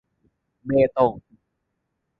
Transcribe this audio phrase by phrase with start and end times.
[0.65, 1.11] เบตง